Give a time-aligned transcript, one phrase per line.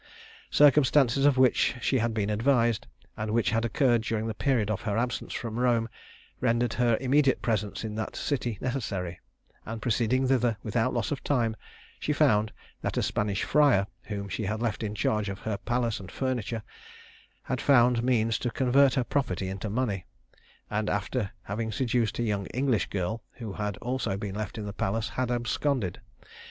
[0.49, 4.81] Circumstances of which she had been advised, and which had occurred during the period of
[4.81, 5.89] her absence from Rome,
[6.39, 9.19] rendered her immediate presence in that city necessary,
[9.63, 11.55] and proceeding thither, without loss of time,
[11.99, 12.51] she found
[12.81, 16.63] that a Spanish friar, whom she had left in charge of her palace and furniture,
[17.43, 20.07] had found means to convert her property into money,
[20.67, 24.73] and after having seduced a young English girl, who had also been left in the
[24.73, 26.01] palace, had absconded.